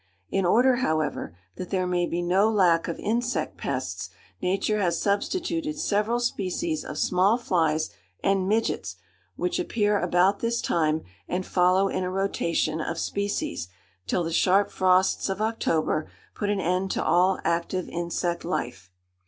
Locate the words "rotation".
12.09-12.81